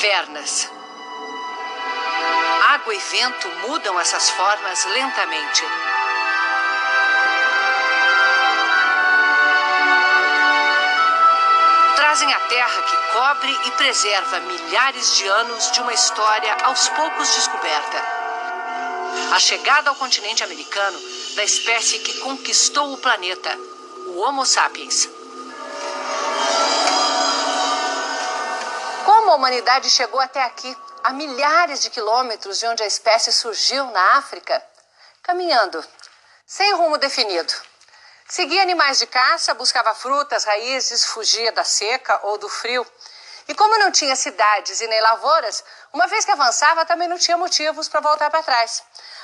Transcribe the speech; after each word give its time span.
Cavernas. 0.00 0.66
Água 2.68 2.94
e 2.94 2.98
vento 2.98 3.48
mudam 3.68 4.00
essas 4.00 4.30
formas 4.30 4.86
lentamente. 4.86 5.62
Trazem 11.96 12.32
a 12.32 12.40
terra 12.40 12.82
que 12.82 12.96
cobre 13.12 13.58
e 13.66 13.70
preserva 13.72 14.40
milhares 14.40 15.16
de 15.16 15.28
anos 15.28 15.70
de 15.70 15.82
uma 15.82 15.92
história 15.92 16.56
aos 16.62 16.88
poucos 16.88 17.34
descoberta. 17.34 18.02
A 19.34 19.38
chegada 19.38 19.90
ao 19.90 19.96
continente 19.96 20.42
americano 20.42 20.98
da 21.34 21.44
espécie 21.44 21.98
que 21.98 22.20
conquistou 22.20 22.94
o 22.94 22.98
planeta, 22.98 23.54
o 24.06 24.20
Homo 24.20 24.46
sapiens. 24.46 25.19
A 29.30 29.36
humanidade 29.36 29.88
chegou 29.88 30.18
até 30.18 30.42
aqui, 30.42 30.76
a 31.04 31.12
milhares 31.12 31.80
de 31.80 31.88
quilômetros 31.88 32.58
de 32.58 32.66
onde 32.66 32.82
a 32.82 32.86
espécie 32.86 33.32
surgiu 33.32 33.84
na 33.92 34.16
África? 34.16 34.60
Caminhando, 35.22 35.84
sem 36.44 36.72
rumo 36.74 36.98
definido. 36.98 37.52
Seguia 38.26 38.60
animais 38.60 38.98
de 38.98 39.06
caça, 39.06 39.54
buscava 39.54 39.94
frutas, 39.94 40.42
raízes, 40.42 41.04
fugia 41.04 41.52
da 41.52 41.62
seca 41.62 42.18
ou 42.24 42.38
do 42.38 42.48
frio. 42.48 42.84
E 43.46 43.54
como 43.54 43.78
não 43.78 43.92
tinha 43.92 44.16
cidades 44.16 44.80
e 44.80 44.88
nem 44.88 45.00
lavouras, 45.00 45.62
uma 45.92 46.08
vez 46.08 46.24
que 46.24 46.32
avançava, 46.32 46.84
também 46.84 47.06
não 47.06 47.16
tinha 47.16 47.36
motivos 47.36 47.88
para 47.88 48.00
voltar 48.00 48.30
para 48.30 48.42
trás. 48.42 48.82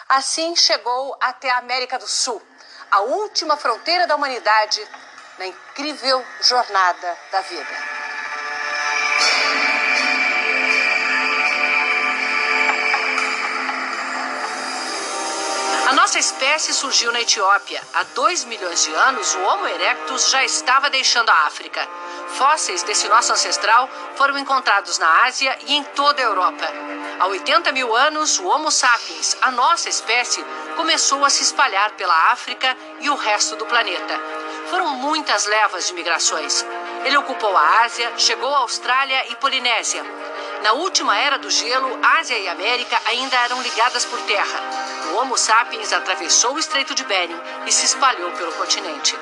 Assim 0.09 0.55
chegou 0.55 1.19
até 1.21 1.51
a 1.51 1.59
América 1.59 1.99
do 1.99 2.07
Sul, 2.07 2.41
a 2.93 3.01
última 3.01 3.57
fronteira 3.57 4.07
da 4.07 4.15
humanidade 4.15 4.89
na 5.37 5.49
incrível 5.49 6.25
jornada 6.43 7.19
da 7.33 7.41
vida. 7.41 7.97
A 15.87 15.93
nossa 15.93 16.19
espécie 16.19 16.75
surgiu 16.75 17.13
na 17.13 17.21
Etiópia. 17.21 17.81
Há 17.95 18.03
dois 18.13 18.45
milhões 18.45 18.83
de 18.83 18.93
anos, 18.93 19.37
o 19.37 19.41
Homo 19.43 19.69
erectus 19.69 20.31
já 20.31 20.43
estava 20.43 20.91
deixando 20.91 21.31
a 21.31 21.47
África. 21.47 21.81
Fósseis 22.37 22.83
desse 22.83 23.09
nosso 23.09 23.33
ancestral 23.33 23.89
foram 24.17 24.37
encontrados 24.37 24.99
na 24.99 25.25
Ásia 25.27 25.57
e 25.65 25.77
em 25.77 25.85
toda 25.85 26.21
a 26.21 26.25
Europa. 26.25 26.65
Há 27.21 27.27
80 27.29 27.71
mil 27.71 27.95
anos, 27.95 28.37
o 28.41 28.49
Homo 28.49 28.69
sapiens, 28.69 29.37
a 29.41 29.53
nossa 29.53 29.89
espécie, 29.89 30.45
começou 30.75 31.25
a 31.25 31.31
se 31.31 31.45
espalhar 31.45 31.93
pela 31.93 32.33
África 32.33 32.77
e 32.99 33.09
o 33.09 33.15
resto 33.15 33.55
do 33.55 33.65
planeta. 33.65 34.21
Foram 34.69 34.89
muitas 34.97 35.47
levas 35.47 35.87
de 35.87 35.95
migrações. 35.95 36.67
Ele 37.05 37.17
ocupou 37.17 37.57
a 37.57 37.83
Ásia, 37.85 38.13
chegou 38.19 38.53
à 38.53 38.59
Austrália 38.59 39.31
e 39.31 39.37
Polinésia. 39.37 40.05
Na 40.63 40.73
última 40.73 41.17
era 41.17 41.39
do 41.39 41.51
gelo, 41.51 41.99
Ásia 42.19 42.39
e 42.39 42.49
América 42.49 43.01
ainda 43.07 43.37
eram 43.37 43.63
ligadas 43.63 44.05
por 44.05 44.21
terra. 44.23 44.61
O 45.11 45.17
Homo 45.17 45.37
sapiens 45.37 45.93
atravessou 45.93 46.55
o 46.55 46.59
Estreito 46.59 46.95
de 46.95 47.05
Bering 47.05 47.41
e 47.67 47.73
se 47.73 47.87
espalhou 47.87 48.31
pelo 48.33 48.53
continente. 48.53 49.17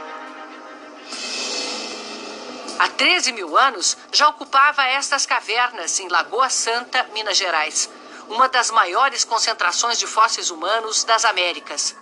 Há 2.78 2.88
13 2.88 3.32
mil 3.32 3.56
anos, 3.56 3.96
já 4.12 4.28
ocupava 4.28 4.84
estas 4.84 5.26
cavernas 5.26 5.98
em 6.00 6.08
Lagoa 6.08 6.48
Santa, 6.48 7.08
Minas 7.12 7.36
Gerais, 7.36 7.88
uma 8.28 8.48
das 8.48 8.70
maiores 8.70 9.24
concentrações 9.24 9.98
de 9.98 10.06
fósseis 10.06 10.50
humanos 10.50 11.04
das 11.04 11.24
Américas. 11.24 11.94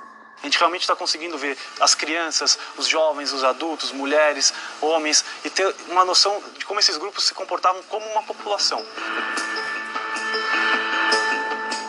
A 0.42 0.46
gente 0.46 0.58
realmente 0.58 0.80
está 0.80 0.96
conseguindo 0.96 1.38
ver 1.38 1.56
as 1.78 1.94
crianças, 1.94 2.58
os 2.76 2.88
jovens, 2.88 3.32
os 3.32 3.44
adultos, 3.44 3.92
mulheres, 3.92 4.52
homens 4.80 5.24
e 5.44 5.50
ter 5.50 5.72
uma 5.88 6.04
noção 6.04 6.42
de 6.58 6.64
como 6.64 6.80
esses 6.80 6.96
grupos 6.96 7.24
se 7.24 7.34
comportavam 7.34 7.80
como 7.84 8.04
uma 8.06 8.24
população. 8.24 8.84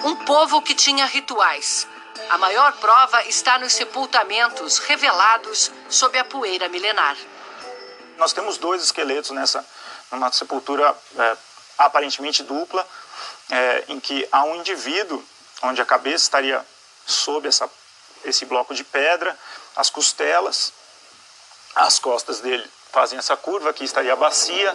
Um 0.03 0.15
povo 0.17 0.61
que 0.61 0.75
tinha 0.75 1.05
rituais. 1.05 1.87
A 2.29 2.37
maior 2.37 2.73
prova 2.73 3.23
está 3.25 3.57
nos 3.57 3.73
sepultamentos 3.73 4.77
revelados 4.77 5.71
sob 5.89 6.17
a 6.19 6.23
poeira 6.23 6.69
milenar. 6.69 7.17
Nós 8.17 8.33
temos 8.33 8.59
dois 8.59 8.83
esqueletos 8.83 9.31
nessa 9.31 9.65
numa 10.11 10.31
sepultura 10.31 10.95
é, 11.17 11.37
aparentemente 11.77 12.43
dupla, 12.43 12.87
é, 13.49 13.85
em 13.87 13.99
que 13.99 14.27
há 14.31 14.43
um 14.43 14.57
indivíduo 14.57 15.23
onde 15.63 15.81
a 15.81 15.85
cabeça 15.85 16.25
estaria 16.25 16.63
sob 17.05 17.47
essa 17.47 17.67
esse 18.25 18.45
bloco 18.45 18.73
de 18.73 18.83
pedra, 18.83 19.37
as 19.75 19.89
costelas, 19.89 20.73
as 21.75 21.99
costas 21.99 22.39
dele 22.39 22.63
fazem 22.91 23.17
essa 23.17 23.35
curva, 23.35 23.71
aqui 23.71 23.83
estaria 23.83 24.13
a 24.13 24.15
bacia. 24.15 24.71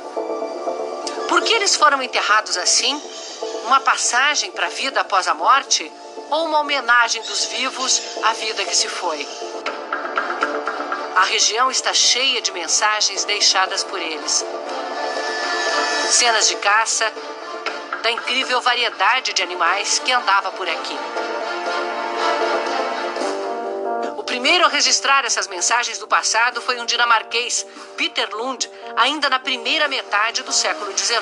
Por 1.29 1.43
que 1.43 1.53
eles 1.53 1.77
foram 1.77 2.03
enterrados 2.03 2.57
assim? 2.57 3.01
Uma 3.65 3.81
passagem 3.81 4.51
para 4.51 4.67
a 4.67 4.71
vida 4.71 5.01
após 5.01 5.29
a 5.29 5.35
morte? 5.35 5.91
Ou 6.31 6.47
uma 6.47 6.61
homenagem 6.61 7.23
dos 7.23 7.45
vivos 7.47 8.03
à 8.25 8.33
vida 8.33 8.65
que 8.65 8.77
se 8.77 8.89
foi? 8.89 9.27
A 11.15 11.25
região 11.25 11.71
está 11.71 11.93
cheia 11.95 12.41
de 12.43 12.53
mensagens 12.53 13.25
deixadas 13.25 13.85
por 13.85 14.01
eles. 14.01 14.45
Cenas 16.11 16.49
de 16.49 16.57
caça, 16.57 17.13
da 18.03 18.11
incrível 18.11 18.61
variedade 18.61 19.33
de 19.33 19.43
animais 19.43 19.99
que 19.99 20.13
andava 20.13 20.51
por 20.53 20.69
aqui 20.69 21.28
primeiro 24.39 24.67
a 24.67 24.69
registrar 24.69 25.25
essas 25.25 25.49
mensagens 25.49 25.99
do 25.99 26.07
passado 26.07 26.63
foi 26.63 26.81
um 26.81 26.87
dinamarquês, 26.87 27.67
Peter 27.97 28.33
Lund, 28.37 28.71
ainda 28.97 29.29
na 29.29 29.41
primeira 29.41 29.89
metade 29.89 30.45
do 30.45 30.53
século 30.53 30.97
XIX. 30.97 31.19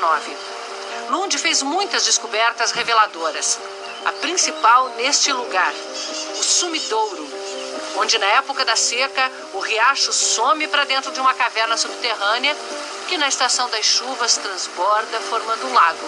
Lund 1.09 1.39
fez 1.39 1.63
muitas 1.63 2.05
descobertas 2.05 2.73
reveladoras. 2.73 3.59
A 4.05 4.13
principal 4.13 4.91
neste 4.97 5.33
lugar, 5.33 5.73
o 6.39 6.43
Sumidouro, 6.43 7.27
onde 7.97 8.19
na 8.19 8.27
época 8.27 8.67
da 8.67 8.77
seca 8.77 9.33
o 9.55 9.61
riacho 9.61 10.13
some 10.13 10.69
para 10.69 10.85
dentro 10.85 11.11
de 11.11 11.19
uma 11.19 11.33
caverna 11.33 11.79
subterrânea 11.79 12.55
que 13.09 13.17
na 13.17 13.29
estação 13.29 13.71
das 13.71 13.87
chuvas 13.87 14.37
transborda 14.37 15.21
formando 15.21 15.67
um 15.67 15.73
lago. 15.73 16.07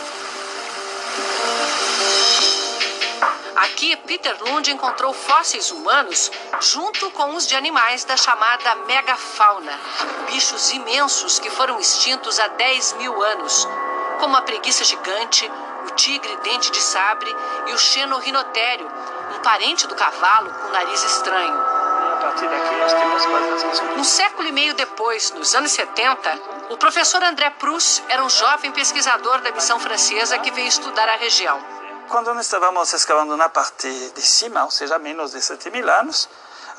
Aqui, 3.58 3.96
Peter 3.96 4.36
Lund 4.44 4.70
encontrou 4.70 5.12
fósseis 5.12 5.72
humanos 5.72 6.30
junto 6.60 7.10
com 7.10 7.34
os 7.34 7.44
de 7.44 7.56
animais 7.56 8.04
da 8.04 8.16
chamada 8.16 8.72
megafauna, 8.86 9.72
bichos 10.30 10.70
imensos 10.70 11.40
que 11.40 11.50
foram 11.50 11.80
extintos 11.80 12.38
há 12.38 12.46
10 12.46 12.92
mil 12.94 13.20
anos, 13.20 13.66
como 14.20 14.36
a 14.36 14.42
preguiça 14.42 14.84
gigante, 14.84 15.50
o 15.88 15.90
tigre 15.90 16.36
dente 16.36 16.70
de 16.70 16.80
sabre 16.80 17.34
e 17.66 17.72
o 17.72 17.78
xenorrinotério, 17.78 18.88
um 19.34 19.40
parente 19.40 19.88
do 19.88 19.96
cavalo 19.96 20.54
com 20.54 20.68
nariz 20.68 21.02
estranho. 21.02 21.60
Um 23.96 24.04
século 24.04 24.46
e 24.46 24.52
meio 24.52 24.74
depois, 24.74 25.32
nos 25.32 25.56
anos 25.56 25.72
70, 25.72 26.38
o 26.70 26.76
professor 26.76 27.24
André 27.24 27.50
Proust 27.50 28.04
era 28.08 28.22
um 28.22 28.30
jovem 28.30 28.70
pesquisador 28.70 29.40
da 29.40 29.50
missão 29.50 29.80
francesa 29.80 30.38
que 30.38 30.52
veio 30.52 30.68
estudar 30.68 31.08
a 31.08 31.16
região. 31.16 31.77
Quando 32.08 32.32
nós 32.32 32.46
estávamos 32.46 32.90
escavando 32.94 33.36
na 33.36 33.50
parte 33.50 33.86
de 34.14 34.22
cima, 34.22 34.64
ou 34.64 34.70
seja, 34.70 34.98
menos 34.98 35.32
de 35.32 35.42
7 35.42 35.70
mil 35.70 35.88
anos, 35.90 36.26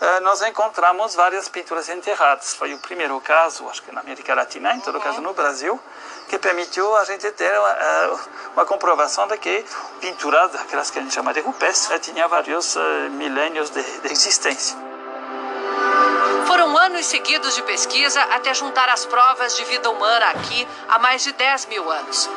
eh, 0.02 0.20
nós 0.22 0.42
encontramos 0.42 1.14
várias 1.14 1.48
pinturas 1.48 1.88
enterradas. 1.88 2.56
Foi 2.56 2.74
o 2.74 2.80
primeiro 2.80 3.20
caso, 3.22 3.70
acho 3.70 3.84
que 3.84 3.92
na 3.92 4.02
América 4.02 4.34
Latina, 4.34 4.74
em 4.74 4.80
todo 4.80 4.96
uhum. 4.96 5.02
caso 5.02 5.22
no 5.22 5.34
Brasil, 5.34 5.80
que 6.28 6.40
permitiu 6.40 6.96
a 6.98 7.04
gente 7.06 7.30
ter 7.34 7.60
uma, 7.60 7.72
eh, 7.72 8.18
uma 8.54 8.66
comprovação 8.66 9.28
de 9.28 9.38
que 9.38 9.64
pinturas, 10.02 10.56
aquelas 10.56 10.90
que 10.90 10.98
a 10.98 11.02
gente 11.04 11.14
chama 11.14 11.32
de 11.32 11.42
rupestres, 11.42 12.00
tinha 12.02 12.28
vários 12.28 12.76
eh, 12.76 13.10
milênios 13.10 13.70
de, 13.70 13.84
de 13.84 14.12
existência. 14.12 14.76
Foram 16.48 16.76
anos 16.76 17.06
seguidos 17.06 17.54
de 17.54 17.62
pesquisa 17.62 18.20
até 18.24 18.52
juntar 18.56 18.90
as 18.90 19.06
provas 19.06 19.56
de 19.56 19.64
vida 19.66 19.92
humana 19.92 20.32
aqui 20.32 20.68
há 20.88 20.98
mais 20.98 21.24
de 21.24 21.34
10 21.34 21.68
mil 21.68 21.92
anos. 21.92 22.28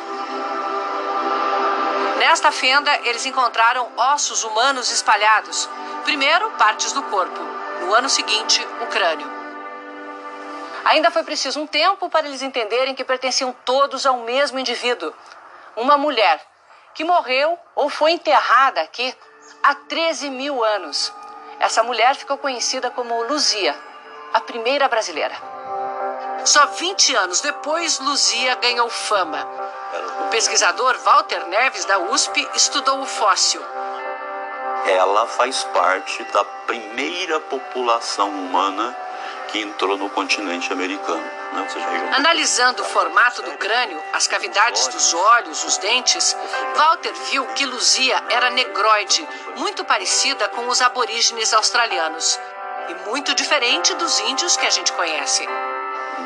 Nesta 2.23 2.53
fenda, 2.53 2.89
eles 3.03 3.25
encontraram 3.25 3.91
ossos 3.97 4.45
humanos 4.45 4.89
espalhados. 4.89 5.69
Primeiro, 6.05 6.49
partes 6.51 6.93
do 6.93 7.03
corpo. 7.03 7.37
No 7.81 7.93
ano 7.93 8.07
seguinte, 8.07 8.65
o 8.81 8.85
crânio. 8.87 9.29
Ainda 10.85 11.11
foi 11.11 11.23
preciso 11.23 11.59
um 11.59 11.67
tempo 11.67 12.09
para 12.09 12.25
eles 12.25 12.41
entenderem 12.41 12.95
que 12.95 13.03
pertenciam 13.03 13.53
todos 13.65 14.05
ao 14.05 14.19
mesmo 14.19 14.57
indivíduo. 14.57 15.13
Uma 15.75 15.97
mulher 15.97 16.39
que 16.93 17.03
morreu 17.03 17.59
ou 17.75 17.89
foi 17.89 18.11
enterrada 18.11 18.79
aqui 18.79 19.13
há 19.61 19.75
13 19.75 20.29
mil 20.29 20.63
anos. 20.63 21.13
Essa 21.59 21.83
mulher 21.83 22.15
ficou 22.15 22.37
conhecida 22.37 22.89
como 22.89 23.21
Luzia, 23.23 23.77
a 24.33 24.39
primeira 24.39 24.87
brasileira. 24.87 25.35
Só 26.45 26.67
20 26.67 27.15
anos 27.17 27.41
depois, 27.41 27.99
Luzia 27.99 28.55
ganhou 28.55 28.89
fama. 28.89 29.45
O 30.33 30.35
pesquisador 30.35 30.97
Walter 30.97 31.45
Neves, 31.45 31.85
da 31.85 31.99
USP, 31.99 32.49
estudou 32.55 32.99
o 32.99 33.05
fóssil. 33.05 33.61
Ela 34.87 35.27
faz 35.27 35.63
parte 35.65 36.23
da 36.33 36.43
primeira 36.65 37.39
população 37.39 38.29
humana 38.29 38.97
que 39.49 39.59
entrou 39.59 39.95
no 39.95 40.09
continente 40.09 40.73
americano. 40.73 41.23
Né? 41.51 41.67
Seja, 41.69 41.87
Analisando 42.15 42.81
o 42.81 42.85
formato 42.85 43.43
do 43.43 43.51
crânio, 43.59 44.01
as 44.11 44.25
cavidades 44.25 44.87
dos 44.87 45.13
olhos, 45.13 45.63
os 45.65 45.77
dentes, 45.77 46.35
Walter 46.77 47.13
viu 47.29 47.45
que 47.53 47.67
Luzia 47.67 48.19
era 48.27 48.49
negroide, 48.49 49.29
muito 49.57 49.85
parecida 49.85 50.49
com 50.49 50.67
os 50.67 50.81
aborígenes 50.81 51.53
australianos 51.53 52.39
e 52.89 53.07
muito 53.07 53.35
diferente 53.35 53.93
dos 53.93 54.19
índios 54.21 54.57
que 54.57 54.65
a 54.65 54.71
gente 54.71 54.91
conhece. 54.93 55.47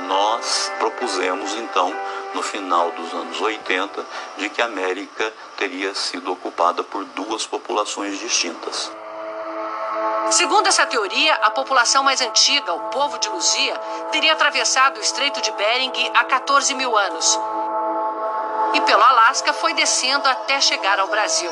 Nós 0.08 0.72
propusemos 0.80 1.54
então, 1.56 1.94
no 2.34 2.42
final 2.42 2.92
dos 2.92 3.14
anos 3.14 3.40
80, 3.40 4.06
de 4.38 4.50
que 4.50 4.62
a 4.62 4.66
América 4.66 5.34
teria 5.58 5.94
sido 5.96 6.32
ocupada 6.32 6.84
por 6.84 7.04
duas 7.06 7.46
populações 7.46 8.20
distintas. 8.20 8.92
Segundo 10.32 10.68
essa 10.68 10.86
teoria, 10.86 11.36
a 11.36 11.52
população 11.52 12.04
mais 12.04 12.22
antiga, 12.22 12.74
o 12.74 12.90
povo 12.90 13.18
de 13.18 13.30
Luzia, 13.30 13.74
teria 14.12 14.34
atravessado 14.34 14.98
o 14.98 15.02
Estreito 15.02 15.42
de 15.42 15.52
Bering 15.52 16.12
há 16.14 16.24
14 16.26 16.74
mil 16.76 16.98
anos. 16.98 17.40
E 18.74 18.82
pelo 18.82 19.02
Alasca 19.02 19.54
foi 19.54 19.74
descendo 19.74 20.28
até 20.28 20.60
chegar 20.60 21.00
ao 21.00 21.08
Brasil. 21.08 21.50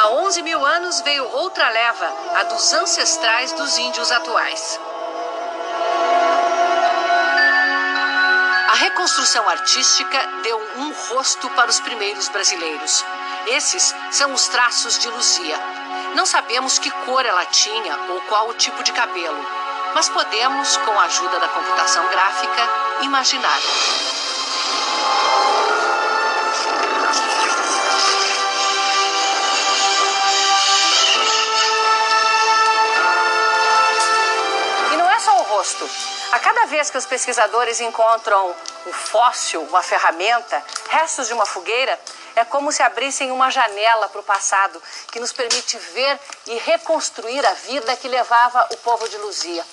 Há 0.00 0.08
11 0.08 0.42
mil 0.42 0.66
anos 0.66 1.00
veio 1.02 1.24
outra 1.32 1.68
leva, 1.70 2.12
a 2.34 2.42
dos 2.42 2.72
ancestrais 2.72 3.52
dos 3.52 3.78
índios 3.78 4.10
atuais. 4.10 4.80
Reconstrução 8.94 9.48
artística 9.48 10.18
deu 10.44 10.56
um 10.76 10.92
rosto 11.08 11.50
para 11.50 11.68
os 11.68 11.80
primeiros 11.80 12.28
brasileiros. 12.28 13.04
Esses 13.48 13.92
são 14.12 14.32
os 14.32 14.46
traços 14.46 15.00
de 15.00 15.08
Luzia. 15.08 15.58
Não 16.14 16.24
sabemos 16.24 16.78
que 16.78 16.92
cor 17.04 17.26
ela 17.26 17.44
tinha 17.46 17.98
ou 18.10 18.20
qual 18.28 18.48
o 18.48 18.54
tipo 18.54 18.84
de 18.84 18.92
cabelo, 18.92 19.46
mas 19.96 20.08
podemos, 20.08 20.76
com 20.76 20.92
a 20.92 21.02
ajuda 21.06 21.40
da 21.40 21.48
computação 21.48 22.06
gráfica, 22.06 22.70
imaginar. 23.02 23.58
E 34.92 34.96
não 34.96 35.10
é 35.10 35.18
só 35.18 35.36
o 35.36 35.42
rosto. 35.42 35.90
A 36.30 36.38
cada 36.38 36.66
vez 36.66 36.90
que 36.90 36.98
os 36.98 37.06
pesquisadores 37.06 37.80
encontram 37.80 38.54
um 38.86 38.92
fóssil, 38.92 39.62
uma 39.62 39.82
ferramenta, 39.82 40.62
restos 40.88 41.26
de 41.26 41.32
uma 41.32 41.46
fogueira, 41.46 41.98
é 42.36 42.44
como 42.44 42.72
se 42.72 42.82
abrissem 42.82 43.30
uma 43.30 43.50
janela 43.50 44.08
para 44.08 44.20
o 44.20 44.24
passado 44.24 44.82
que 45.12 45.20
nos 45.20 45.32
permite 45.32 45.78
ver 45.78 46.18
e 46.46 46.56
reconstruir 46.56 47.44
a 47.46 47.52
vida 47.52 47.96
que 47.96 48.08
levava 48.08 48.68
o 48.72 48.76
povo 48.78 49.08
de 49.08 49.16
Luzia. 49.18 49.64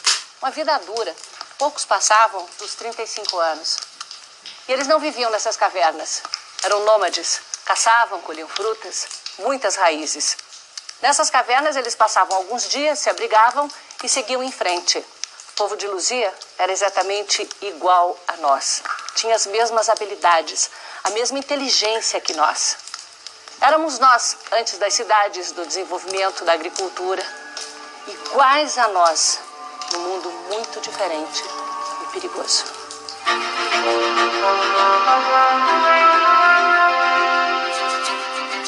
Uma 0.41 0.51
vida 0.51 0.77
dura. 0.79 1.15
Poucos 1.57 1.85
passavam 1.85 2.47
dos 2.57 2.75
35 2.75 3.37
anos. 3.37 3.77
E 4.67 4.73
eles 4.73 4.87
não 4.87 4.99
viviam 4.99 5.29
nessas 5.31 5.57
cavernas. 5.57 6.21
Eram 6.63 6.83
nômades. 6.85 7.41
Caçavam, 7.65 8.21
colhiam 8.21 8.47
frutas, 8.47 9.07
muitas 9.39 9.75
raízes. 9.75 10.37
Nessas 11.01 11.29
cavernas 11.29 11.75
eles 11.75 11.95
passavam 11.95 12.35
alguns 12.37 12.67
dias, 12.67 12.99
se 12.99 13.09
abrigavam 13.09 13.69
e 14.03 14.09
seguiam 14.09 14.43
em 14.43 14.51
frente. 14.51 14.97
O 14.97 15.53
povo 15.55 15.75
de 15.75 15.87
Luzia 15.87 16.33
era 16.57 16.71
exatamente 16.71 17.47
igual 17.61 18.17
a 18.27 18.37
nós. 18.37 18.81
Tinha 19.15 19.35
as 19.35 19.45
mesmas 19.47 19.89
habilidades, 19.89 20.69
a 21.03 21.09
mesma 21.11 21.39
inteligência 21.39 22.19
que 22.21 22.33
nós. 22.33 22.77
Éramos 23.61 23.99
nós, 23.99 24.37
antes 24.53 24.77
das 24.79 24.93
cidades, 24.93 25.51
do 25.51 25.65
desenvolvimento 25.65 26.43
da 26.43 26.53
agricultura, 26.53 27.23
iguais 28.07 28.77
a 28.77 28.87
nós, 28.87 29.39
num 29.93 29.99
mundo 29.99 30.31
muito 30.49 30.81
diferente 30.81 31.43
e 32.01 32.11
perigoso. 32.11 32.65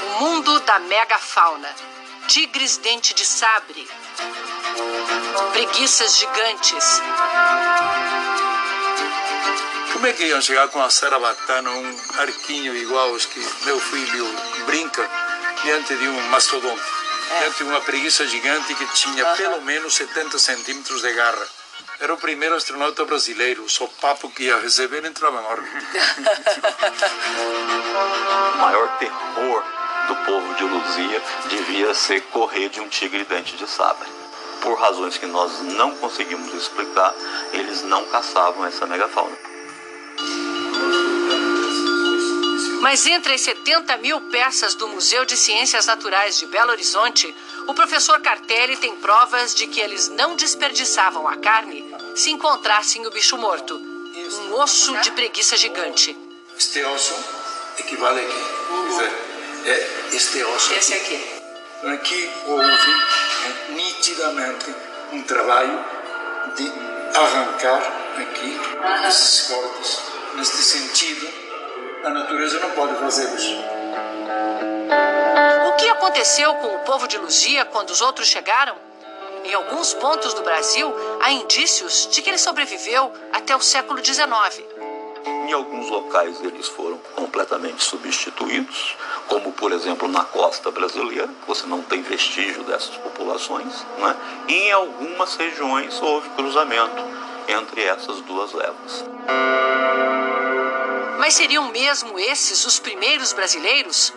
O 0.01 0.19
mundo 0.19 0.59
da 0.59 0.79
megafauna. 0.79 1.69
Tigres 2.27 2.77
dente 2.77 3.13
de 3.13 3.25
sabre. 3.25 3.89
Preguiças 5.51 6.17
gigantes. 6.17 7.01
Como 10.03 10.11
é 10.11 10.17
que 10.17 10.25
iam 10.25 10.41
chegar 10.41 10.67
com 10.67 10.83
a 10.83 10.89
sarabatana, 10.89 11.69
um 11.69 11.97
arquinho 12.17 12.75
igual 12.75 13.11
aos 13.11 13.25
que 13.25 13.39
meu 13.63 13.79
filho 13.79 14.27
brinca, 14.65 15.09
diante 15.63 15.95
de 15.95 16.09
um 16.09 16.21
mastodonte? 16.23 16.83
Diante 17.39 17.59
de 17.59 17.63
uma 17.63 17.79
preguiça 17.79 18.27
gigante 18.27 18.75
que 18.75 18.85
tinha 18.95 19.25
pelo 19.37 19.61
menos 19.61 19.95
70 19.95 20.37
centímetros 20.37 21.01
de 21.01 21.13
garra. 21.13 21.47
Era 22.01 22.13
o 22.13 22.17
primeiro 22.17 22.53
astronauta 22.53 23.05
brasileiro, 23.05 23.63
o 23.63 23.69
sopapo 23.69 24.29
que 24.29 24.43
ia 24.43 24.59
receber 24.59 25.05
entrava 25.05 25.41
em 25.41 25.45
órbita. 25.45 25.77
O 28.53 28.57
maior 28.59 28.97
terror 28.97 29.63
do 30.09 30.15
povo 30.25 30.53
de 30.55 30.65
Luzia 30.65 31.23
devia 31.47 31.93
ser 31.93 32.19
correr 32.23 32.67
de 32.67 32.81
um 32.81 32.89
tigre 32.89 33.23
dente 33.23 33.55
de 33.55 33.69
sabre. 33.69 34.09
Por 34.59 34.77
razões 34.77 35.17
que 35.17 35.27
nós 35.27 35.61
não 35.61 35.95
conseguimos 35.95 36.53
explicar, 36.53 37.15
eles 37.53 37.83
não 37.83 38.03
caçavam 38.07 38.65
essa 38.65 38.85
megafauna. 38.85 39.52
Mas 42.83 43.07
entre 43.07 43.33
as 43.33 43.39
70 43.39 43.95
mil 43.97 44.19
peças 44.29 44.75
do 44.75 44.89
Museu 44.89 45.23
de 45.23 45.37
Ciências 45.37 45.85
Naturais 45.85 46.37
de 46.37 46.45
Belo 46.47 46.71
Horizonte, 46.71 47.33
o 47.65 47.73
professor 47.73 48.19
Cartelli 48.19 48.75
tem 48.75 48.93
provas 48.97 49.55
de 49.55 49.67
que 49.67 49.79
eles 49.79 50.09
não 50.09 50.35
desperdiçavam 50.35 51.25
a 51.25 51.37
carne 51.37 51.81
se 52.13 52.29
encontrassem 52.29 53.07
o 53.07 53.09
bicho 53.09 53.37
morto 53.37 53.73
um 53.73 54.53
osso 54.55 54.97
de 54.97 55.11
preguiça 55.11 55.55
gigante. 55.55 56.17
Este 56.57 56.83
osso 56.83 57.15
equivale 57.79 58.19
aqui. 58.19 58.89
Dizer, 58.89 59.11
é 59.65 60.15
este 60.15 60.43
osso. 60.43 60.73
Esse 60.73 60.93
aqui. 60.93 61.25
Aqui 61.85 62.29
houve 62.47 62.65
é, 62.65 63.71
nitidamente 63.71 64.75
um 65.13 65.21
trabalho 65.23 65.85
de 66.57 66.69
arrancar 67.15 67.81
aqui 68.17 68.59
esses 69.07 69.47
cortes. 69.47 69.99
Neste 70.35 70.57
sentido, 70.57 71.42
a 72.03 72.09
natureza 72.09 72.59
não 72.59 72.69
pode 72.71 72.95
fazê-los. 72.95 73.55
O 75.67 75.75
que 75.77 75.87
aconteceu 75.87 76.53
com 76.55 76.75
o 76.75 76.79
povo 76.79 77.07
de 77.07 77.17
Luzia 77.17 77.65
quando 77.65 77.91
os 77.91 78.01
outros 78.01 78.27
chegaram? 78.27 78.75
Em 79.45 79.53
alguns 79.53 79.93
pontos 79.93 80.33
do 80.33 80.41
Brasil, 80.41 80.93
há 81.21 81.31
indícios 81.31 82.07
de 82.11 82.21
que 82.21 82.29
ele 82.29 82.37
sobreviveu 82.37 83.11
até 83.31 83.55
o 83.55 83.61
século 83.61 84.03
XIX. 84.03 84.63
Em 85.25 85.53
alguns 85.53 85.89
locais 85.89 86.41
eles 86.41 86.67
foram 86.67 86.97
completamente 87.15 87.83
substituídos, 87.83 88.95
como 89.27 89.51
por 89.53 89.71
exemplo 89.71 90.07
na 90.07 90.23
costa 90.23 90.71
brasileira, 90.71 91.29
você 91.47 91.65
não 91.67 91.81
tem 91.81 92.01
vestígio 92.01 92.63
dessas 92.63 92.95
populações, 92.97 93.85
né? 93.97 94.15
e 94.47 94.53
em 94.53 94.71
algumas 94.71 95.35
regiões 95.35 96.01
houve 96.01 96.29
cruzamento 96.29 97.03
entre 97.47 97.83
essas 97.83 98.21
duas 98.21 98.53
levas. 98.53 99.05
Mas 101.23 101.35
seriam 101.35 101.69
mesmo 101.69 102.19
esses 102.19 102.65
os 102.65 102.79
primeiros 102.79 103.31
brasileiros? 103.31 104.13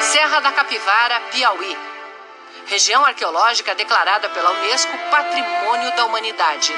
Serra 0.00 0.40
da 0.40 0.50
Capivara, 0.52 1.20
Piauí. 1.32 1.76
Região 2.64 3.04
arqueológica 3.04 3.74
declarada 3.74 4.30
pela 4.30 4.52
Unesco 4.52 4.96
Patrimônio 5.10 5.94
da 5.96 6.06
Humanidade. 6.06 6.72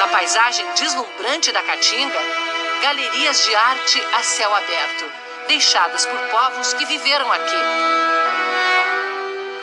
Na 0.00 0.08
paisagem 0.08 0.66
deslumbrante 0.72 1.52
da 1.52 1.62
Caatinga, 1.62 2.18
galerias 2.82 3.44
de 3.44 3.54
arte 3.54 4.04
a 4.12 4.22
céu 4.24 4.52
aberto, 4.56 5.25
deixadas 5.46 6.06
por 6.06 6.18
povos 6.28 6.74
que 6.74 6.84
viveram 6.84 7.30
aqui. 7.32 7.56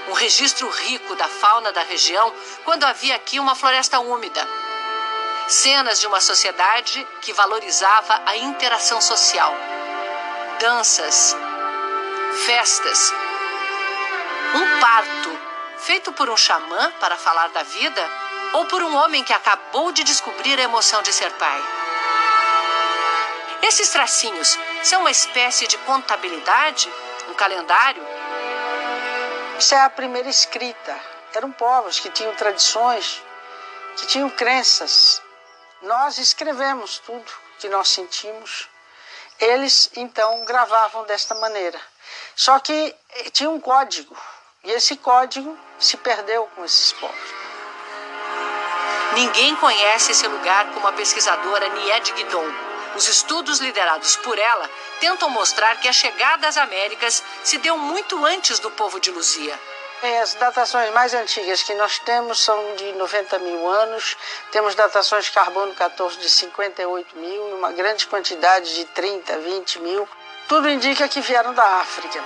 Um 0.10 0.14
registro 0.14 0.70
rico 0.70 1.16
da 1.16 1.28
fauna 1.28 1.72
da 1.72 1.82
região 1.84 2.34
quando 2.64 2.84
havia 2.84 3.16
aqui 3.16 3.40
uma 3.40 3.56
floresta 3.56 4.00
úmida. 4.00 4.48
Cenas 5.48 6.00
de 6.00 6.08
uma 6.08 6.20
sociedade 6.20 7.06
que 7.22 7.34
valorizava 7.34 8.22
a 8.26 8.38
interação 8.38 9.02
social. 9.02 9.54
Danças, 10.60 11.36
festas. 12.46 13.14
Um 14.56 14.80
parto 14.80 15.40
feito 15.80 16.14
por 16.14 16.30
um 16.30 16.38
xamã 16.38 16.92
para 17.00 17.18
falar 17.18 17.50
da 17.50 17.64
vida 17.64 18.10
ou 18.54 18.66
por 18.66 18.82
um 18.82 18.96
homem 18.96 19.24
que 19.24 19.34
acabou 19.34 19.92
de 19.92 20.04
descobrir 20.04 20.60
a 20.60 20.64
emoção 20.64 21.02
de 21.02 21.12
ser 21.12 21.32
pai. 21.34 21.62
Esses 23.64 23.90
tracinhos 23.90 24.58
são 24.84 25.02
uma 25.02 25.12
espécie 25.12 25.68
de 25.68 25.78
contabilidade? 25.80 26.92
Um 27.30 27.34
calendário? 27.34 28.06
Isso 29.58 29.74
é 29.74 29.82
a 29.82 29.90
primeira 29.90 30.30
escrita. 30.30 31.00
Eram 31.34 31.52
povos 31.52 32.00
que 32.00 32.10
tinham 32.10 32.36
tradições, 32.36 33.24
que 33.98 34.06
tinham 34.08 34.30
crenças. 34.30 35.22
Nós 35.82 36.18
escrevemos 36.18 37.00
tudo 37.00 37.32
que 37.60 37.70
nós 37.70 37.90
sentimos 37.90 38.70
eles 39.40 39.90
então 39.96 40.44
gravavam 40.46 41.04
desta 41.06 41.36
maneira. 41.36 41.80
Só 42.36 42.60
que 42.60 42.96
eh, 43.10 43.30
tinha 43.32 43.50
um 43.50 43.60
código, 43.60 44.16
e 44.64 44.72
esse 44.72 44.96
código 44.98 45.58
se 45.80 45.98
perdeu 45.98 46.48
com 46.56 46.64
esses 46.64 46.94
povos. 46.94 47.34
Ninguém 49.14 49.56
conhece 49.58 50.12
esse 50.12 50.28
lugar 50.28 50.72
como 50.74 50.88
a 50.88 50.94
pesquisadora 50.94 51.70
Nied 51.70 52.12
Guidon. 52.14 52.73
Os 52.96 53.08
estudos 53.08 53.60
liderados 53.60 54.16
por 54.18 54.38
ela 54.38 54.70
tentam 55.00 55.30
mostrar 55.30 55.80
que 55.80 55.88
a 55.88 55.94
chegada 55.94 56.48
às 56.48 56.58
Américas 56.58 57.24
se 57.44 57.58
deu 57.58 57.78
muito 57.78 58.24
antes 58.24 58.60
do 58.60 58.70
povo 58.72 59.00
de 59.00 59.10
Luzia. 59.10 59.60
É, 60.04 60.20
as 60.20 60.34
datações 60.34 60.94
mais 60.94 61.14
antigas 61.14 61.64
que 61.64 61.74
nós 61.76 61.98
temos 62.00 62.44
são 62.44 62.76
de 62.76 62.92
90 62.94 63.40
mil 63.40 63.68
anos, 63.68 64.18
temos 64.52 64.76
datações 64.76 65.30
carbono 65.30 65.74
14 65.74 66.18
de 66.18 66.30
58 66.30 67.18
mil 67.18 67.50
e 67.50 67.54
uma 67.54 67.72
grande 67.72 68.06
quantidade 68.06 68.76
de 68.76 68.86
30, 68.86 69.40
20 69.40 69.80
mil. 69.80 70.08
Tudo 70.48 70.70
indica 70.70 71.08
que 71.08 71.22
vieram 71.22 71.54
da 71.54 71.64
África. 71.64 72.22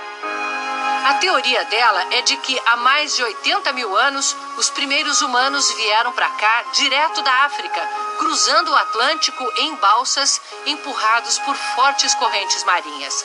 A 1.08 1.14
teoria 1.14 1.64
dela 1.64 2.04
é 2.10 2.20
de 2.20 2.36
que 2.36 2.60
há 2.66 2.76
mais 2.76 3.16
de 3.16 3.22
80 3.22 3.72
mil 3.72 3.96
anos 3.96 4.36
os 4.58 4.68
primeiros 4.68 5.22
humanos 5.22 5.72
vieram 5.72 6.12
para 6.12 6.28
cá 6.28 6.64
direto 6.74 7.22
da 7.22 7.32
África, 7.46 7.80
cruzando 8.18 8.70
o 8.70 8.76
Atlântico 8.76 9.50
em 9.56 9.74
balsas 9.76 10.38
empurrados 10.66 11.38
por 11.38 11.56
fortes 11.56 12.14
correntes 12.16 12.62
marinhas. 12.64 13.24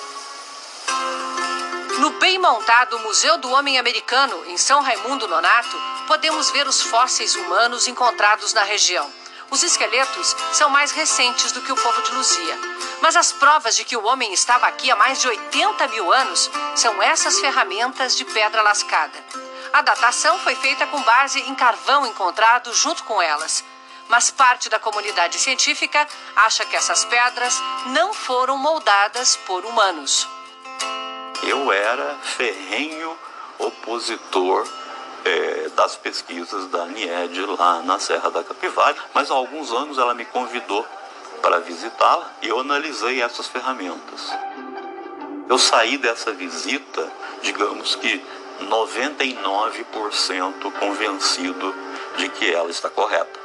No 2.00 2.12
bem 2.12 2.40
montado 2.40 3.00
Museu 3.00 3.38
do 3.40 3.52
Homem 3.52 3.78
Americano, 3.78 4.46
em 4.48 4.58
São 4.58 4.82
Raimundo 4.82 5.28
Nonato, 5.28 5.78
podemos 6.08 6.52
ver 6.52 6.66
os 6.66 6.82
fósseis 6.84 7.36
humanos 7.36 7.86
encontrados 7.86 8.54
na 8.54 8.64
região. 8.64 9.12
Os 9.52 9.62
esqueletos 9.62 10.34
são 10.54 10.70
mais 10.70 10.92
recentes 10.92 11.52
do 11.52 11.62
que 11.62 11.74
o 11.74 11.76
povo 11.76 12.02
de 12.02 12.12
Luzia. 12.14 12.58
Mas 13.04 13.16
as 13.16 13.32
provas 13.32 13.76
de 13.76 13.86
que 13.86 13.96
o 13.96 14.04
homem 14.06 14.34
estava 14.34 14.66
aqui 14.66 14.90
há 14.90 14.96
mais 14.96 15.22
de 15.22 15.28
80 15.28 15.88
mil 15.90 16.12
anos 16.12 16.50
são 16.76 17.04
essas 17.04 17.40
ferramentas 17.40 18.18
de 18.18 18.26
pedra 18.26 18.64
lascada. 18.64 19.24
A 19.72 19.84
datação 19.84 20.40
foi 20.40 20.56
feita 20.56 20.88
com 20.88 21.00
base 21.04 21.40
em 21.42 21.54
carvão 21.54 22.08
encontrado 22.08 22.74
junto 22.74 23.04
com 23.04 23.22
elas. 23.22 23.64
Mas 24.08 24.32
parte 24.32 24.70
da 24.70 24.80
comunidade 24.80 25.38
científica 25.38 26.08
acha 26.36 26.66
que 26.66 26.76
essas 26.76 27.06
pedras 27.06 27.62
não 27.88 28.12
foram 28.12 28.58
moldadas 28.58 29.36
por 29.46 29.64
humanos 29.66 30.28
eu 31.46 31.72
era 31.72 32.16
ferrenho 32.22 33.18
opositor 33.60 34.68
é, 35.26 35.70
das 35.76 35.96
pesquisas 35.96 36.68
da 36.68 36.86
NIED 36.86 37.46
lá 37.58 37.82
na 37.82 38.00
Serra 38.00 38.32
da 38.32 38.44
Capivara, 38.44 38.96
mas 39.14 39.30
há 39.30 39.34
alguns 39.34 39.72
anos 39.72 39.98
ela 39.98 40.14
me 40.14 40.26
convidou 40.26 40.86
para 41.42 41.60
visitá-la 41.60 42.32
e 42.42 42.50
eu 42.50 42.60
analisei 42.60 43.22
essas 43.22 43.48
ferramentas. 43.48 44.32
Eu 45.50 45.58
saí 45.58 45.98
dessa 45.98 46.32
visita, 46.32 47.12
digamos 47.42 47.96
que 47.96 48.24
99% 48.62 50.72
convencido 50.80 51.76
de 52.18 52.30
que 52.30 52.54
ela 52.54 52.70
está 52.70 52.90
correta. 52.90 53.44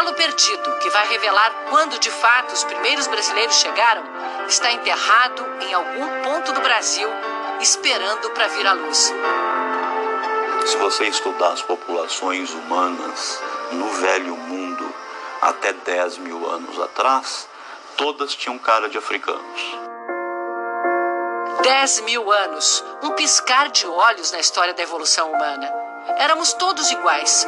elo 0.00 0.14
perdido, 0.14 0.78
que 0.78 0.90
vai 0.90 1.06
revelar 1.08 1.52
quando 1.68 1.98
de 1.98 2.10
fato 2.10 2.52
os 2.52 2.64
primeiros 2.64 3.06
brasileiros 3.06 3.56
chegaram, 3.56 4.02
está 4.48 4.72
enterrado 4.72 5.46
em 5.60 5.74
algum 5.74 6.22
ponto 6.22 6.52
do 6.52 6.60
Brasil, 6.60 7.08
esperando 7.60 8.30
para 8.30 8.48
vir 8.48 8.66
à 8.66 8.72
luz. 8.72 9.12
Se 10.66 10.76
você 10.76 11.04
estudar 11.06 11.52
as 11.52 11.62
populações 11.62 12.50
humanas 12.50 13.40
no 13.72 13.88
velho 13.88 14.36
mundo 14.36 14.94
até 15.40 15.72
10 15.72 16.18
mil 16.18 16.48
anos 16.48 16.78
atrás, 16.80 17.48
todas 17.96 18.34
tinham 18.34 18.58
cara 18.58 18.88
de 18.88 18.98
africanos. 18.98 19.78
10 21.62 22.00
mil 22.02 22.32
anos, 22.32 22.84
um 23.02 23.10
piscar 23.12 23.68
de 23.68 23.86
olhos 23.86 24.32
na 24.32 24.40
história 24.40 24.72
da 24.72 24.82
evolução 24.82 25.32
humana. 25.32 25.70
Éramos 26.16 26.52
todos 26.54 26.90
iguais, 26.90 27.46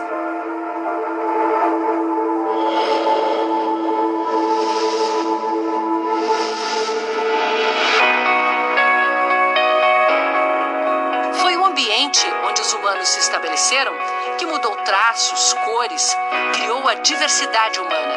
que 14.42 14.46
mudou 14.46 14.75
traços, 14.78 15.52
cores, 15.64 16.16
criou 16.52 16.88
a 16.88 16.94
diversidade 16.94 17.78
humana, 17.78 18.16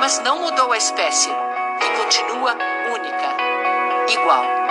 mas 0.00 0.18
não 0.18 0.40
mudou 0.40 0.70
a 0.70 0.76
espécie, 0.76 1.30
que 1.80 1.90
continua 1.96 2.54
única, 2.92 4.12
igual. 4.12 4.61